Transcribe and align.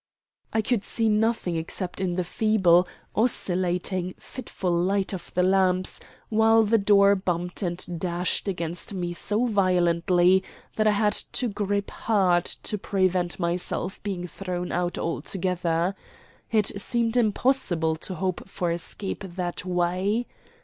I 0.51 0.63
could 0.63 0.83
see 0.83 1.09
nothing 1.09 1.57
except 1.57 2.01
in 2.01 2.15
the 2.15 2.23
feeble, 2.23 2.87
oscillating, 3.15 4.15
fitful 4.17 4.71
light 4.71 5.13
of 5.13 5.31
the 5.35 5.43
lamps, 5.43 5.99
while 6.29 6.63
the 6.63 6.79
door 6.79 7.13
bumped 7.13 7.61
and 7.61 7.99
dashed 7.99 8.47
against 8.47 8.95
me 8.95 9.13
so 9.13 9.45
violently 9.45 10.41
that 10.75 10.87
I 10.87 10.91
had 10.93 11.11
to 11.33 11.47
grip 11.47 11.91
hard 11.91 12.45
to 12.45 12.79
prevent 12.79 13.37
myself 13.39 14.01
being 14.01 14.25
thrown 14.25 14.71
out 14.71 14.97
altogether. 14.97 15.93
It 16.51 16.81
seemed 16.81 17.15
impossible 17.15 17.95
to 17.97 18.15
hope 18.15 18.49
for 18.49 18.71
escape 18.71 19.23
that 19.35 19.65
way. 19.65 20.25